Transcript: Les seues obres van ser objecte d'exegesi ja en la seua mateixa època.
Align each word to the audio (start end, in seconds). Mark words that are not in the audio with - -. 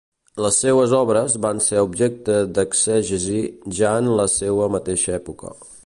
Les 0.43 0.55
seues 0.61 0.95
obres 0.99 1.35
van 1.43 1.61
ser 1.65 1.83
objecte 1.87 2.39
d'exegesi 2.59 3.45
ja 3.81 3.93
en 4.01 4.11
la 4.23 4.27
seua 4.39 4.73
mateixa 4.79 5.19
època. 5.21 5.55